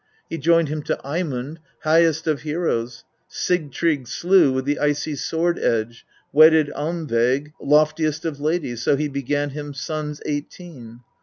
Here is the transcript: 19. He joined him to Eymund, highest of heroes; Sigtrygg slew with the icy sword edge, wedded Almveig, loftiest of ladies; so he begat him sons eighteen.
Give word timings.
19. 0.31 0.35
He 0.35 0.41
joined 0.43 0.67
him 0.69 0.81
to 0.81 0.99
Eymund, 1.05 1.57
highest 1.83 2.25
of 2.25 2.41
heroes; 2.41 3.03
Sigtrygg 3.29 4.07
slew 4.07 4.51
with 4.51 4.65
the 4.65 4.79
icy 4.79 5.15
sword 5.15 5.59
edge, 5.59 6.07
wedded 6.33 6.71
Almveig, 6.75 7.53
loftiest 7.61 8.25
of 8.25 8.39
ladies; 8.39 8.81
so 8.81 8.95
he 8.95 9.07
begat 9.07 9.51
him 9.51 9.75
sons 9.75 10.19
eighteen. 10.25 11.01